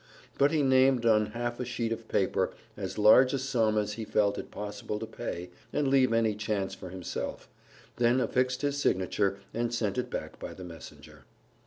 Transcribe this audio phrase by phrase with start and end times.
[0.39, 4.03] But he named on half a sheet of paper as large a sum as he
[4.03, 7.47] felt it possible to pay and leave any chance for himself,
[7.97, 11.25] then affixed his signature and sent it back by the messenger.